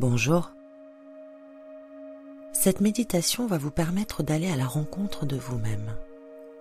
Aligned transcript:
Bonjour. 0.00 0.50
Cette 2.54 2.80
méditation 2.80 3.46
va 3.46 3.58
vous 3.58 3.70
permettre 3.70 4.22
d'aller 4.22 4.50
à 4.50 4.56
la 4.56 4.64
rencontre 4.64 5.26
de 5.26 5.36
vous-même. 5.36 5.94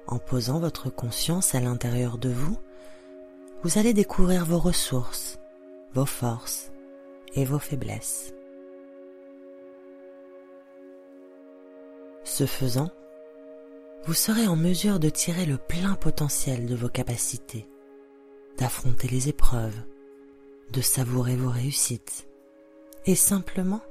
En 0.07 0.19
posant 0.19 0.59
votre 0.59 0.89
conscience 0.89 1.55
à 1.55 1.61
l'intérieur 1.61 2.17
de 2.17 2.27
vous, 2.27 2.57
vous 3.63 3.77
allez 3.77 3.93
découvrir 3.93 4.43
vos 4.43 4.59
ressources, 4.59 5.39
vos 5.93 6.05
forces 6.05 6.73
et 7.33 7.45
vos 7.45 7.59
faiblesses. 7.59 8.33
Ce 12.25 12.45
faisant, 12.45 12.91
vous 14.03 14.13
serez 14.13 14.47
en 14.47 14.57
mesure 14.57 14.99
de 14.99 15.07
tirer 15.07 15.45
le 15.45 15.57
plein 15.57 15.95
potentiel 15.95 16.65
de 16.65 16.75
vos 16.75 16.89
capacités, 16.89 17.69
d'affronter 18.57 19.07
les 19.07 19.29
épreuves, 19.29 19.81
de 20.73 20.81
savourer 20.81 21.37
vos 21.37 21.51
réussites 21.51 22.28
et 23.09 23.15
simplement 23.15 23.81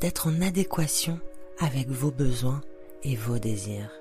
d'être 0.00 0.26
en 0.26 0.40
adéquation 0.40 1.20
avec 1.58 1.88
vos 1.90 2.10
besoins 2.10 2.62
et 3.02 3.14
vos 3.14 3.38
désirs. 3.38 3.92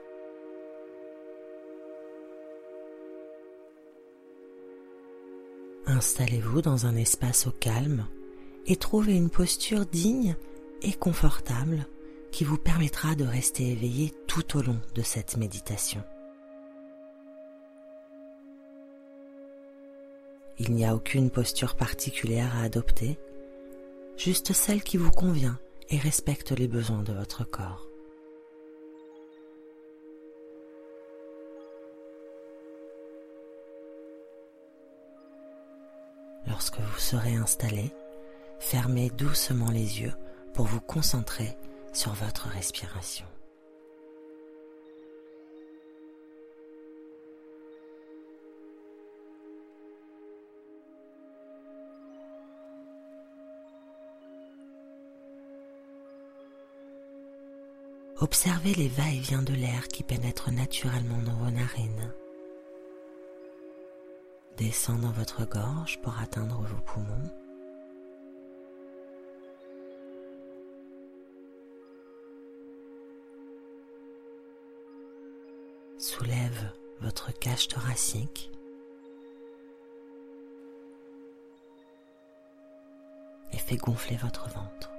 Installez-vous 5.85 6.61
dans 6.61 6.85
un 6.85 6.95
espace 6.95 7.45
au 7.45 7.51
calme 7.51 8.07
et 8.67 8.77
trouvez 8.77 9.17
une 9.17 9.29
posture 9.29 9.85
digne 9.85 10.37
et 10.81 10.93
confortable 10.93 11.85
qui 12.31 12.45
vous 12.45 12.57
permettra 12.57 13.15
de 13.15 13.25
rester 13.25 13.69
éveillé 13.69 14.13
tout 14.27 14.57
au 14.57 14.61
long 14.61 14.79
de 14.95 15.01
cette 15.01 15.35
méditation. 15.35 16.01
Il 20.57 20.71
n'y 20.71 20.85
a 20.85 20.95
aucune 20.95 21.31
posture 21.31 21.75
particulière 21.75 22.55
à 22.55 22.61
adopter, 22.61 23.19
juste 24.17 24.53
celle 24.53 24.83
qui 24.83 24.97
vous 24.97 25.11
convient 25.11 25.59
et 25.89 25.97
respecte 25.97 26.51
les 26.51 26.67
besoins 26.67 27.03
de 27.03 27.13
votre 27.13 27.43
corps. 27.43 27.87
Lorsque 36.47 36.79
vous 36.79 36.99
serez 36.99 37.35
installé, 37.35 37.91
fermez 38.59 39.09
doucement 39.09 39.71
les 39.71 40.01
yeux 40.01 40.13
pour 40.53 40.65
vous 40.65 40.81
concentrer 40.81 41.57
sur 41.93 42.13
votre 42.13 42.47
respiration. 42.47 43.25
Observez 58.21 58.75
les 58.75 58.87
va-et-vient 58.87 59.41
de 59.41 59.55
l'air 59.55 59.87
qui 59.87 60.03
pénètre 60.03 60.51
naturellement 60.51 61.17
dans 61.23 61.33
vos 61.37 61.49
narines. 61.49 62.13
Descend 64.57 65.01
dans 65.01 65.11
votre 65.11 65.43
gorge 65.45 65.99
pour 66.03 66.15
atteindre 66.19 66.61
vos 66.61 66.81
poumons. 66.81 67.31
Soulève 75.97 76.71
votre 76.99 77.31
cage 77.39 77.69
thoracique. 77.69 78.51
Et 83.51 83.57
fait 83.57 83.77
gonfler 83.77 84.17
votre 84.17 84.47
ventre. 84.49 84.91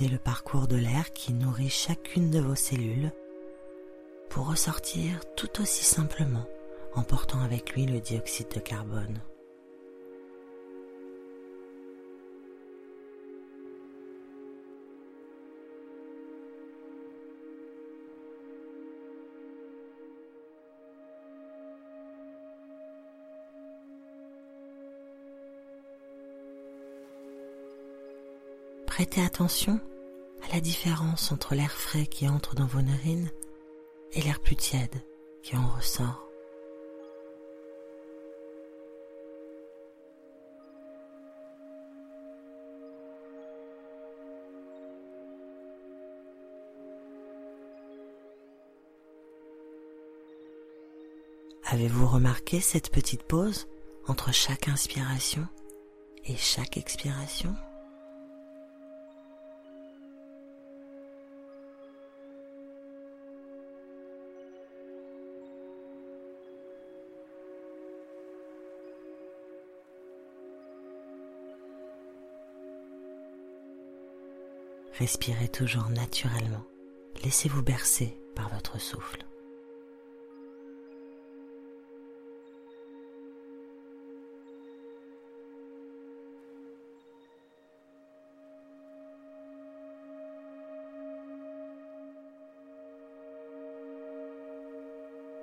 Le 0.00 0.18
parcours 0.18 0.66
de 0.66 0.74
l'air 0.74 1.12
qui 1.12 1.32
nourrit 1.32 1.68
chacune 1.68 2.30
de 2.32 2.40
vos 2.40 2.56
cellules 2.56 3.12
pour 4.30 4.48
ressortir 4.48 5.20
tout 5.36 5.60
aussi 5.60 5.84
simplement 5.84 6.44
en 6.94 7.04
portant 7.04 7.40
avec 7.40 7.74
lui 7.74 7.86
le 7.86 8.00
dioxyde 8.00 8.48
de 8.52 8.58
carbone. 8.58 9.20
Prêtez 29.02 29.22
attention 29.22 29.80
à 30.48 30.54
la 30.54 30.60
différence 30.60 31.32
entre 31.32 31.56
l'air 31.56 31.72
frais 31.72 32.06
qui 32.06 32.28
entre 32.28 32.54
dans 32.54 32.66
vos 32.66 32.82
narines 32.82 33.32
et 34.12 34.22
l'air 34.22 34.38
plus 34.38 34.54
tiède 34.54 34.94
qui 35.42 35.56
en 35.56 35.66
ressort. 35.66 36.28
Avez-vous 51.64 52.06
remarqué 52.06 52.60
cette 52.60 52.92
petite 52.92 53.24
pause 53.24 53.66
entre 54.06 54.32
chaque 54.32 54.68
inspiration 54.68 55.48
et 56.24 56.36
chaque 56.36 56.76
expiration? 56.76 57.56
Respirez 74.98 75.48
toujours 75.48 75.88
naturellement. 75.88 76.64
Laissez-vous 77.24 77.62
bercer 77.62 78.20
par 78.34 78.48
votre 78.50 78.80
souffle. 78.80 79.24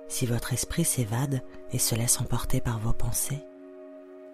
Si 0.08 0.26
votre 0.26 0.52
esprit 0.52 0.84
s'évade 0.84 1.40
et 1.72 1.78
se 1.78 1.94
laisse 1.94 2.20
emporter 2.20 2.60
par 2.60 2.78
vos 2.78 2.92
pensées, 2.92 3.42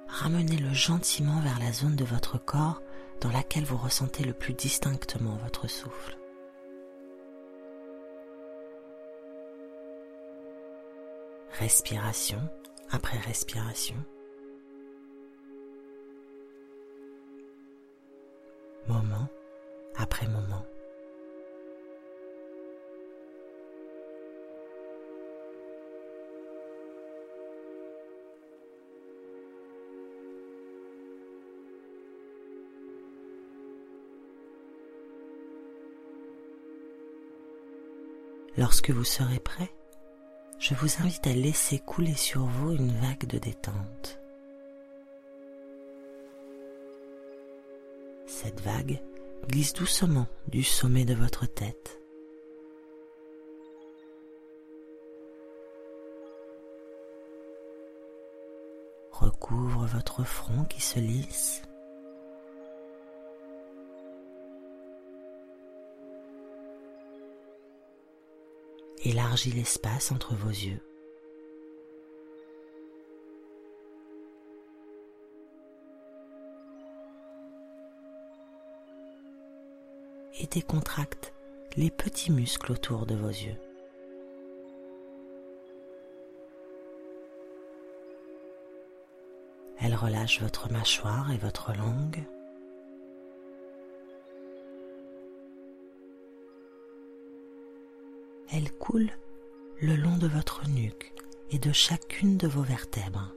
ramenez-le 0.08 0.72
gentiment 0.72 1.40
vers 1.40 1.60
la 1.60 1.70
zone 1.70 1.94
de 1.94 2.04
votre 2.04 2.38
corps 2.38 2.82
dans 3.20 3.30
laquelle 3.30 3.64
vous 3.64 3.76
ressentez 3.76 4.24
le 4.24 4.32
plus 4.32 4.54
distinctement 4.54 5.36
votre 5.44 5.68
souffle. 5.68 6.16
Respiration 11.58 12.40
après 12.90 13.18
respiration. 13.18 13.96
Moment 18.88 19.28
Lorsque 38.58 38.90
vous 38.90 39.04
serez 39.04 39.38
prêt, 39.38 39.70
je 40.58 40.74
vous 40.74 41.02
invite 41.02 41.26
à 41.26 41.32
laisser 41.34 41.78
couler 41.78 42.14
sur 42.14 42.46
vous 42.46 42.72
une 42.72 42.90
vague 43.00 43.26
de 43.26 43.38
détente. 43.38 44.18
Cette 48.24 48.60
vague 48.62 49.02
glisse 49.48 49.74
doucement 49.74 50.26
du 50.48 50.62
sommet 50.62 51.04
de 51.04 51.14
votre 51.14 51.44
tête. 51.44 52.00
Recouvre 59.12 59.84
votre 59.86 60.24
front 60.24 60.64
qui 60.64 60.80
se 60.80 60.98
lisse. 60.98 61.62
Élargit 69.08 69.52
l'espace 69.52 70.10
entre 70.10 70.34
vos 70.34 70.48
yeux. 70.48 70.80
et 80.38 80.46
décontracte 80.48 81.32
les 81.76 81.90
petits 81.90 82.30
muscles 82.30 82.72
autour 82.72 83.06
de 83.06 83.14
vos 83.14 83.28
yeux. 83.28 83.56
Elle 89.80 89.94
relâche 89.94 90.42
votre 90.42 90.70
mâchoire 90.70 91.30
et 91.30 91.38
votre 91.38 91.72
langue. 91.72 92.22
Elle 98.52 98.70
coule 98.72 99.10
le 99.80 99.96
long 99.96 100.16
de 100.18 100.28
votre 100.28 100.68
nuque 100.68 101.12
et 101.50 101.58
de 101.58 101.72
chacune 101.72 102.36
de 102.36 102.46
vos 102.46 102.62
vertèbres. 102.62 103.32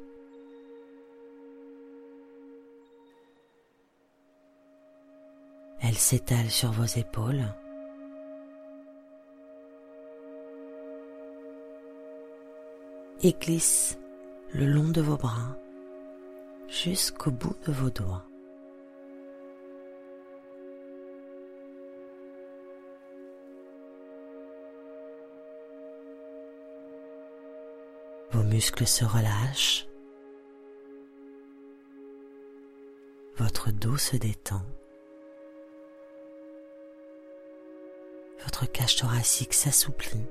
Elle 5.81 5.97
s'étale 5.97 6.49
sur 6.49 6.71
vos 6.71 6.85
épaules. 6.85 7.45
Et 13.21 13.33
glisse 13.33 13.97
le 14.53 14.65
long 14.65 14.89
de 14.89 15.01
vos 15.01 15.17
bras 15.17 15.57
jusqu'au 16.67 17.31
bout 17.31 17.55
de 17.65 17.71
vos 17.71 17.89
doigts. 17.89 18.28
Muscles 28.49 28.87
se 28.87 29.05
relâchent. 29.05 29.87
Votre 33.37 33.71
dos 33.71 33.97
se 33.97 34.17
détend. 34.17 34.61
votre 38.49 38.65
cage 38.65 38.95
thoracique 38.95 39.53
s'assouplit, 39.53 40.25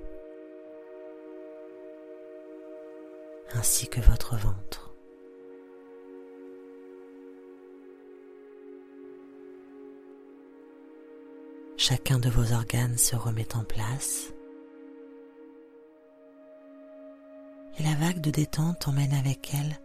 ainsi 3.54 3.88
que 3.88 4.00
votre 4.00 4.36
ventre. 4.36 4.92
Chacun 11.76 12.18
de 12.18 12.28
vos 12.28 12.52
organes 12.52 12.98
se 12.98 13.16
remet 13.16 13.54
en 13.54 13.64
place 13.64 14.34
la 17.80 17.94
vague 17.94 18.20
de 18.20 18.30
détente 18.30 18.88
emmène 18.88 19.14
avec 19.14 19.54
elle 19.54 19.78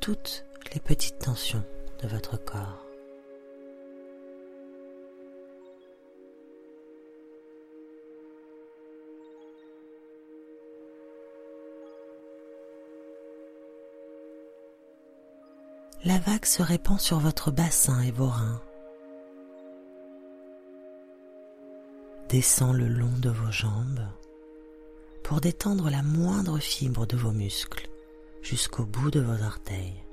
toutes 0.00 0.44
les 0.74 0.80
petites 0.80 1.18
tensions 1.18 1.64
de 2.02 2.08
votre 2.08 2.36
corps. 2.36 2.86
la 16.04 16.18
vague 16.18 16.44
se 16.44 16.62
répand 16.62 16.98
sur 16.98 17.18
votre 17.18 17.50
bassin 17.50 18.00
et 18.00 18.10
vos 18.10 18.26
reins. 18.26 18.60
Descend 22.28 22.76
le 22.76 22.88
long 22.88 23.12
de 23.20 23.30
vos 23.30 23.52
jambes 23.52 24.04
pour 25.32 25.40
détendre 25.40 25.88
la 25.88 26.02
moindre 26.02 26.58
fibre 26.58 27.06
de 27.06 27.16
vos 27.16 27.32
muscles 27.32 27.88
jusqu'au 28.42 28.84
bout 28.84 29.10
de 29.10 29.20
vos 29.20 29.42
orteils. 29.42 30.04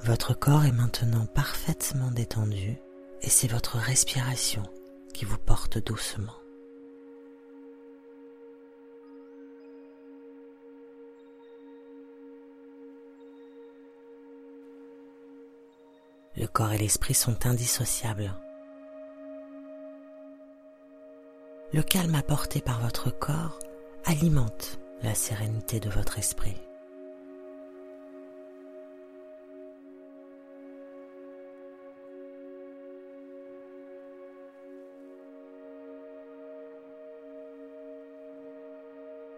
Votre 0.00 0.34
corps 0.34 0.64
est 0.64 0.72
maintenant 0.72 1.26
parfaitement 1.26 2.10
détendu 2.10 2.76
et 3.20 3.30
c'est 3.30 3.46
votre 3.46 3.78
respiration 3.78 4.64
qui 5.14 5.24
vous 5.24 5.38
porte 5.38 5.78
doucement. 5.78 6.41
Corps 16.52 16.72
et 16.72 16.78
l'esprit 16.78 17.14
sont 17.14 17.46
indissociables. 17.46 18.32
Le 21.72 21.82
calme 21.82 22.14
apporté 22.14 22.60
par 22.60 22.80
votre 22.80 23.10
corps 23.10 23.58
alimente 24.04 24.78
la 25.02 25.14
sérénité 25.14 25.80
de 25.80 25.88
votre 25.88 26.18
esprit. 26.18 26.60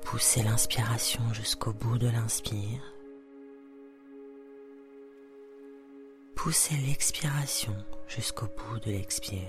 Poussez 0.02 0.42
l'inspiration 0.42 1.22
jusqu'au 1.32 1.72
bout 1.72 1.98
de 1.98 2.08
l'inspire. 2.08 2.93
Poussez 6.44 6.76
l'expiration 6.76 7.74
jusqu'au 8.06 8.44
bout 8.44 8.78
de 8.80 8.90
l'expire. 8.90 9.40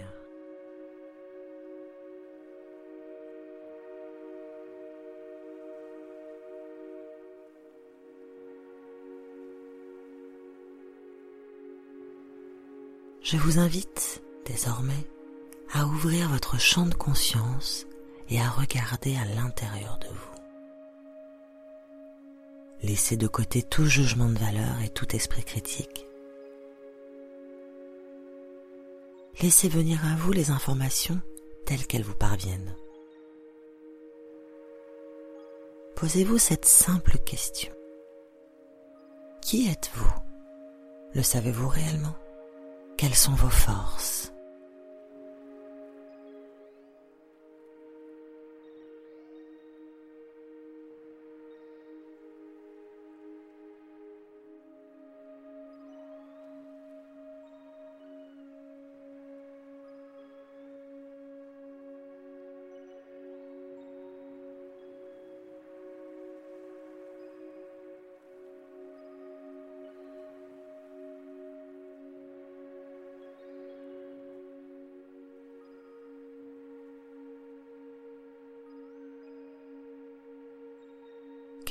Je 13.21 13.35
vous 13.35 13.59
invite 13.59 14.23
désormais 14.45 14.93
à 15.73 15.85
ouvrir 15.87 16.29
votre 16.29 16.57
champ 16.57 16.85
de 16.85 16.95
conscience 16.95 17.87
et 18.29 18.39
à 18.39 18.47
regarder 18.47 19.17
à 19.17 19.25
l'intérieur 19.25 19.99
de 19.99 20.07
vous. 20.07 20.39
Laissez 22.83 23.17
de 23.17 23.27
côté 23.27 23.63
tout 23.63 23.85
jugement 23.85 24.29
de 24.29 24.39
valeur 24.39 24.79
et 24.81 24.87
tout 24.87 25.13
esprit 25.13 25.43
critique. 25.43 26.07
Laissez 29.41 29.67
venir 29.67 29.99
à 30.05 30.15
vous 30.15 30.31
les 30.31 30.49
informations 30.49 31.19
telles 31.65 31.85
qu'elles 31.87 32.03
vous 32.03 32.15
parviennent. 32.15 32.73
Posez-vous 35.95 36.37
cette 36.37 36.65
simple 36.65 37.17
question. 37.17 37.71
Qui 39.41 39.67
êtes-vous? 39.69 40.13
Le 41.13 41.21
savez-vous 41.21 41.67
réellement? 41.67 42.15
Quelles 42.97 43.15
sont 43.15 43.33
vos 43.33 43.49
forces? 43.49 44.31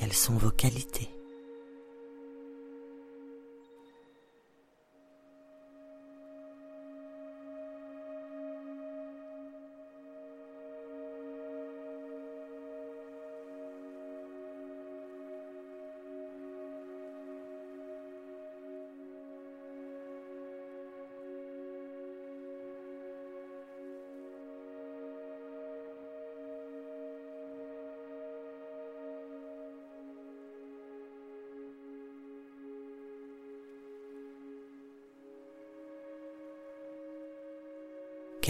Quelles 0.05 0.13
sont 0.13 0.37
vos 0.37 0.51
qualités 0.51 1.09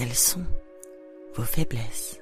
quelles 0.05 0.15
sont 0.15 0.45
vos 1.35 1.45
faiblesses? 1.45 2.21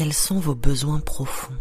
Quels 0.00 0.14
sont 0.14 0.38
vos 0.38 0.54
besoins 0.54 1.00
profonds 1.00 1.52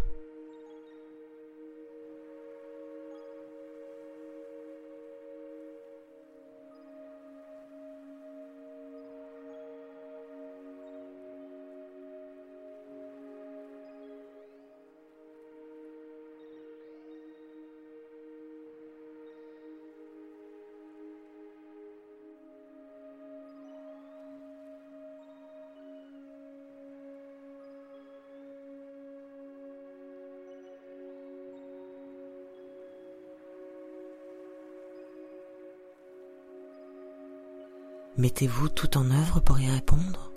Mettez-vous 38.19 38.67
tout 38.67 38.97
en 38.97 39.11
œuvre 39.11 39.39
pour 39.39 39.61
y 39.61 39.71
répondre? 39.71 40.28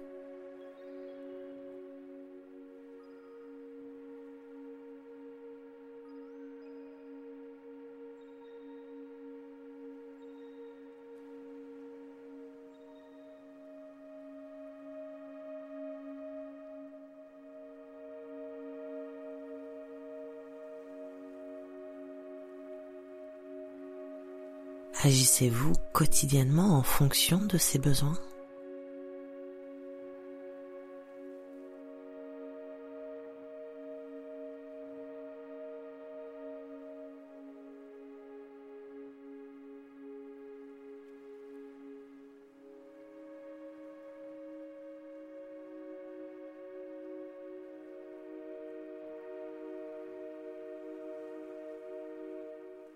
Agissez-vous 25.04 25.73
quotidiennement 25.92 26.78
en 26.78 26.85
fonction 26.85 27.38
de 27.38 27.59
ces 27.59 27.80
besoins? 27.80 28.16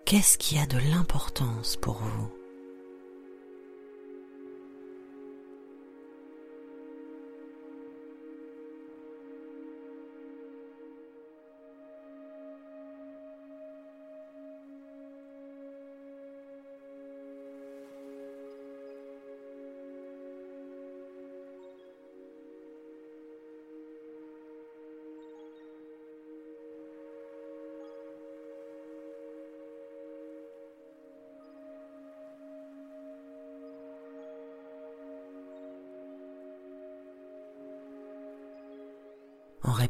Qu'est-ce 0.09 0.37
qui 0.37 0.57
a 0.57 0.65
de 0.65 0.77
l'importance 0.77 1.75
pour 1.75 1.95
vous? 1.95 2.36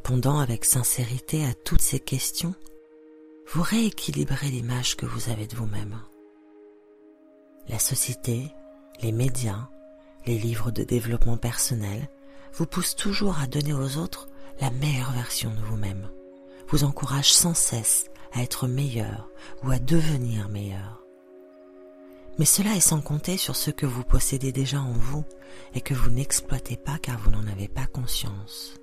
Répondant 0.07 0.39
avec 0.39 0.63
sincérité 0.63 1.43
à 1.45 1.53
toutes 1.53 1.81
ces 1.81 1.99
questions, 1.99 2.55
vous 3.51 3.61
rééquilibrez 3.61 4.47
l'image 4.47 4.95
que 4.95 5.05
vous 5.05 5.29
avez 5.29 5.47
de 5.47 5.55
vous-même. 5.57 5.99
La 7.67 7.77
société, 7.77 8.53
les 9.01 9.11
médias, 9.11 9.67
les 10.25 10.37
livres 10.37 10.71
de 10.71 10.85
développement 10.85 11.35
personnel 11.35 12.07
vous 12.53 12.65
poussent 12.65 12.95
toujours 12.95 13.37
à 13.37 13.47
donner 13.47 13.73
aux 13.73 13.97
autres 13.97 14.29
la 14.61 14.71
meilleure 14.71 15.11
version 15.11 15.53
de 15.53 15.59
vous-même, 15.59 16.09
vous 16.69 16.85
encouragent 16.85 17.33
sans 17.33 17.53
cesse 17.53 18.05
à 18.31 18.43
être 18.43 18.65
meilleur 18.65 19.29
ou 19.65 19.71
à 19.71 19.79
devenir 19.79 20.47
meilleur. 20.47 21.03
Mais 22.39 22.45
cela 22.45 22.77
est 22.77 22.79
sans 22.79 23.01
compter 23.01 23.35
sur 23.35 23.57
ce 23.57 23.71
que 23.71 23.85
vous 23.85 24.05
possédez 24.05 24.53
déjà 24.53 24.79
en 24.79 24.93
vous 24.93 25.25
et 25.75 25.81
que 25.81 25.93
vous 25.93 26.11
n'exploitez 26.11 26.77
pas 26.77 26.97
car 26.97 27.19
vous 27.19 27.31
n'en 27.31 27.45
avez 27.47 27.67
pas 27.67 27.87
conscience. 27.87 28.79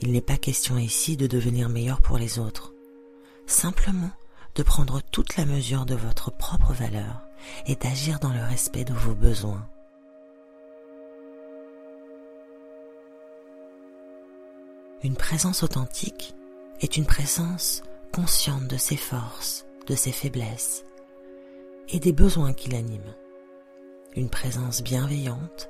Il 0.00 0.12
n'est 0.12 0.20
pas 0.20 0.36
question 0.36 0.76
ici 0.76 1.16
de 1.16 1.26
devenir 1.26 1.68
meilleur 1.68 2.00
pour 2.00 2.18
les 2.18 2.38
autres, 2.38 2.74
simplement 3.46 4.10
de 4.54 4.62
prendre 4.62 5.00
toute 5.00 5.36
la 5.36 5.46
mesure 5.46 5.86
de 5.86 5.94
votre 5.94 6.30
propre 6.30 6.72
valeur 6.72 7.22
et 7.66 7.76
d'agir 7.76 8.18
dans 8.20 8.32
le 8.32 8.42
respect 8.42 8.84
de 8.84 8.92
vos 8.92 9.14
besoins. 9.14 9.66
Une 15.02 15.16
présence 15.16 15.62
authentique 15.62 16.34
est 16.80 16.96
une 16.96 17.06
présence 17.06 17.82
consciente 18.12 18.66
de 18.68 18.76
ses 18.76 18.96
forces, 18.96 19.66
de 19.86 19.94
ses 19.94 20.12
faiblesses 20.12 20.84
et 21.88 22.00
des 22.00 22.12
besoins 22.12 22.52
qui 22.52 22.70
l'animent. 22.70 23.14
Une 24.16 24.30
présence 24.30 24.82
bienveillante 24.82 25.68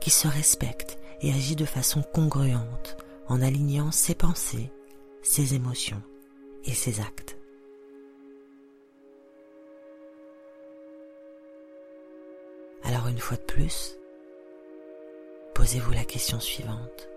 qui 0.00 0.10
se 0.10 0.28
respecte 0.28 0.98
et 1.22 1.32
agit 1.32 1.56
de 1.56 1.64
façon 1.64 2.02
congruente 2.02 2.96
en 3.28 3.40
alignant 3.42 3.90
ses 3.90 4.14
pensées, 4.14 4.70
ses 5.22 5.54
émotions 5.54 6.02
et 6.64 6.74
ses 6.74 7.00
actes. 7.00 7.38
Alors 12.82 13.08
une 13.08 13.18
fois 13.18 13.36
de 13.36 13.42
plus, 13.42 13.98
posez-vous 15.54 15.92
la 15.92 16.04
question 16.04 16.38
suivante. 16.38 17.08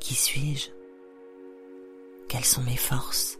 Qui 0.00 0.14
suis-je? 0.14 0.70
Quelles 2.28 2.44
sont 2.44 2.62
mes 2.62 2.76
forces? 2.76 3.38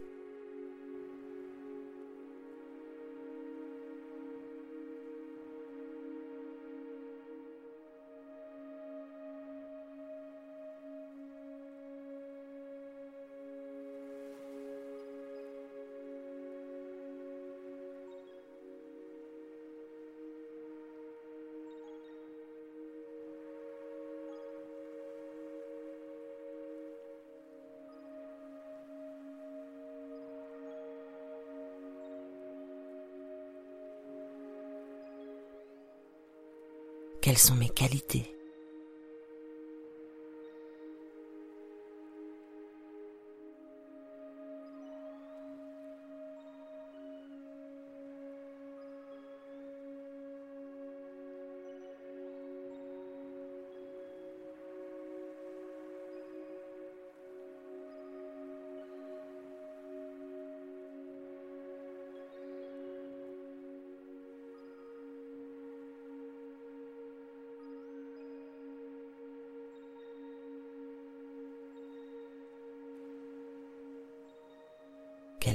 Quelles 37.28 37.36
sont 37.36 37.56
mes 37.56 37.68
qualités 37.68 38.24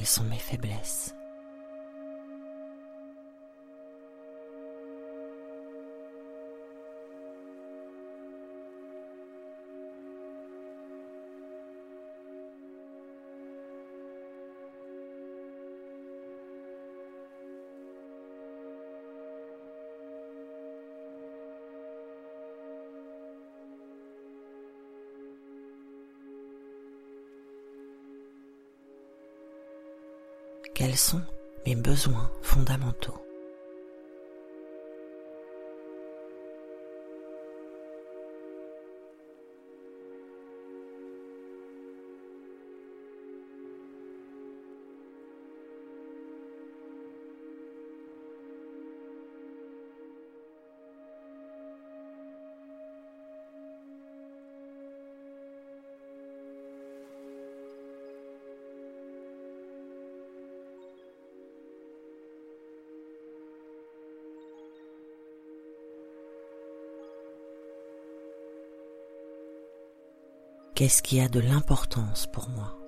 quelles 0.03 0.09
sont 0.09 0.23
mes 0.25 0.37
faiblesses. 0.37 1.15
Quels 30.73 30.97
sont 30.97 31.21
mes 31.67 31.75
besoins 31.75 32.31
fondamentaux 32.41 33.13
Qu'est-ce 70.75 71.03
qui 71.03 71.19
a 71.19 71.29
de 71.29 71.39
l'importance 71.39 72.25
pour 72.25 72.49
moi? 72.49 72.82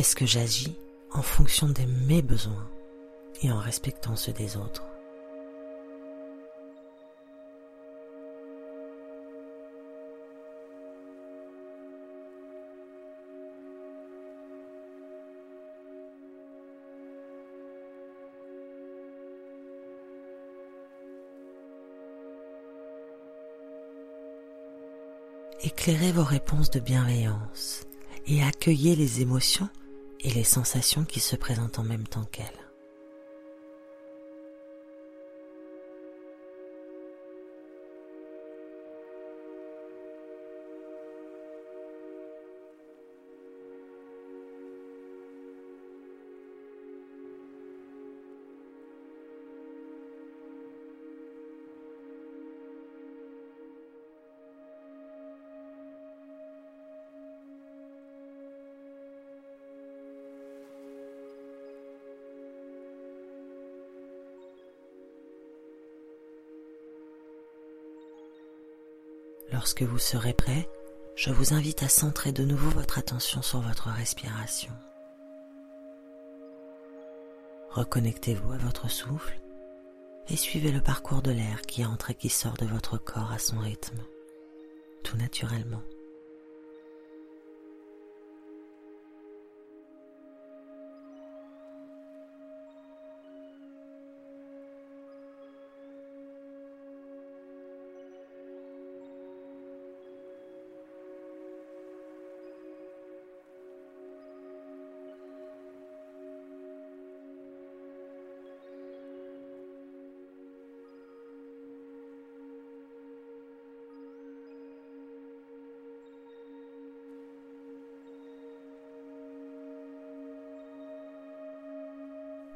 Est-ce 0.00 0.16
que 0.16 0.24
j'agis 0.24 0.74
en 1.12 1.20
fonction 1.20 1.68
de 1.68 1.82
mes 2.08 2.22
besoins 2.22 2.66
et 3.42 3.52
en 3.52 3.58
respectant 3.58 4.16
ceux 4.16 4.32
des 4.32 4.56
autres? 4.56 4.86
Éclairez 25.62 26.12
vos 26.12 26.24
réponses 26.24 26.70
de 26.70 26.80
bienveillance 26.80 27.82
et 28.26 28.42
accueillez 28.42 28.96
les 28.96 29.20
émotions 29.20 29.68
et 30.22 30.30
les 30.30 30.44
sensations 30.44 31.04
qui 31.04 31.20
se 31.20 31.36
présentent 31.36 31.78
en 31.78 31.84
même 31.84 32.06
temps 32.06 32.26
qu'elle. 32.30 32.59
Lorsque 69.60 69.82
vous 69.82 69.98
serez 69.98 70.32
prêt, 70.32 70.70
je 71.16 71.30
vous 71.30 71.52
invite 71.52 71.82
à 71.82 71.88
centrer 71.90 72.32
de 72.32 72.44
nouveau 72.44 72.70
votre 72.70 72.98
attention 72.98 73.42
sur 73.42 73.60
votre 73.60 73.90
respiration. 73.90 74.72
Reconnectez-vous 77.68 78.52
à 78.52 78.56
votre 78.56 78.88
souffle 78.88 79.38
et 80.30 80.36
suivez 80.36 80.72
le 80.72 80.80
parcours 80.80 81.20
de 81.20 81.30
l'air 81.30 81.60
qui 81.60 81.84
entre 81.84 82.12
et 82.12 82.14
qui 82.14 82.30
sort 82.30 82.56
de 82.56 82.64
votre 82.64 82.96
corps 82.96 83.32
à 83.32 83.38
son 83.38 83.58
rythme, 83.58 83.98
tout 85.02 85.18
naturellement. 85.18 85.82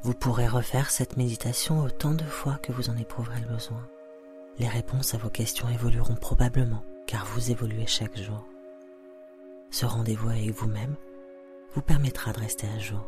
Vous 0.05 0.13
pourrez 0.13 0.47
refaire 0.47 0.91
cette 0.91 1.17
méditation 1.17 1.83
autant 1.83 2.13
de 2.13 2.25
fois 2.25 2.59
que 2.59 2.73
vous 2.73 2.91
en 2.91 2.97
éprouverez 2.99 3.41
le 3.41 3.55
besoin. 3.55 3.89
Les 4.59 4.69
réponses 4.69 5.15
à 5.15 5.17
vos 5.17 5.31
questions 5.31 5.67
évolueront 5.71 6.15
probablement 6.15 6.85
car 7.07 7.25
vous 7.25 7.51
évoluez 7.51 7.87
chaque 7.87 8.19
jour. 8.19 8.47
Ce 9.71 9.87
rendez-vous 9.87 10.29
avec 10.29 10.51
vous-même 10.51 10.95
vous 11.75 11.81
permettra 11.81 12.35
de 12.35 12.41
rester 12.41 12.67
à 12.69 12.79
jour. 12.79 13.01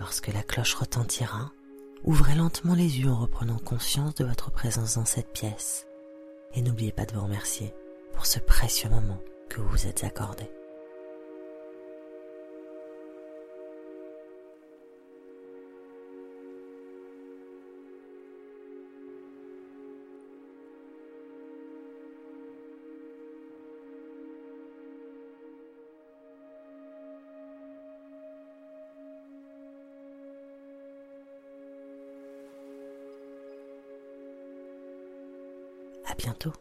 Lorsque 0.00 0.26
la 0.26 0.42
cloche 0.42 0.74
retentira, 0.74 1.52
ouvrez 2.02 2.34
lentement 2.34 2.74
les 2.74 2.98
yeux 2.98 3.10
en 3.10 3.16
reprenant 3.16 3.58
conscience 3.58 4.16
de 4.16 4.24
votre 4.24 4.50
présence 4.50 4.96
dans 4.96 5.04
cette 5.04 5.32
pièce 5.32 5.86
et 6.54 6.62
n'oubliez 6.62 6.90
pas 6.90 7.06
de 7.06 7.14
vous 7.14 7.22
remercier 7.22 7.72
pour 8.14 8.26
ce 8.26 8.38
précieux 8.38 8.88
moment 8.88 9.18
que 9.48 9.60
vous 9.60 9.68
vous 9.68 9.86
êtes 9.86 10.04
accordé. 10.04 10.44
À 36.06 36.14
bientôt. 36.16 36.52